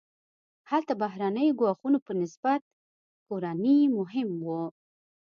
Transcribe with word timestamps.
هلته 0.69 0.93
بهرنیو 1.01 1.57
ګواښونو 1.59 1.97
په 2.05 2.11
نسبت 2.21 2.61
کورني 3.27 3.77
مهم 3.97 4.29
وو. 4.45 4.61